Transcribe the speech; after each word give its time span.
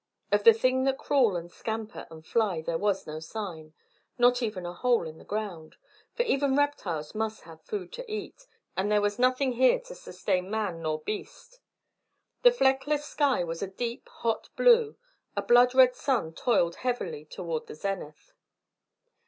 Of 0.31 0.43
the 0.43 0.53
things 0.53 0.87
that 0.87 0.97
crawl 0.97 1.35
and 1.35 1.51
scamper 1.51 2.07
and 2.09 2.25
fly 2.25 2.61
there 2.63 2.79
was 2.79 3.05
no 3.05 3.19
sign, 3.19 3.75
not 4.17 4.41
even 4.41 4.65
a 4.65 4.73
hole 4.73 5.07
in 5.07 5.19
the 5.19 5.23
ground; 5.23 5.75
for 6.15 6.23
even 6.23 6.55
reptiles 6.55 7.13
must 7.13 7.41
have 7.43 7.61
food 7.61 7.93
to 7.93 8.11
eat, 8.11 8.47
and 8.75 8.91
there 8.91 8.99
was 8.99 9.19
nothing 9.19 9.51
here 9.51 9.79
to 9.81 9.93
sustain 9.93 10.49
man 10.49 10.81
nor 10.81 11.01
beast. 11.01 11.59
The 12.41 12.49
fleckless 12.51 13.05
sky 13.05 13.43
was 13.43 13.61
a 13.61 13.67
deep, 13.67 14.09
hot 14.09 14.49
blue; 14.55 14.97
a 15.35 15.43
blood 15.43 15.75
red 15.75 15.95
sun 15.95 16.33
toiled 16.33 16.77
heavily 16.77 17.23
toward 17.25 17.67
the 17.67 17.75
zenith. 17.75 18.33